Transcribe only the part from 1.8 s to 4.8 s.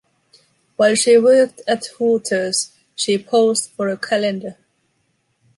Hooters, she posed for a calendar.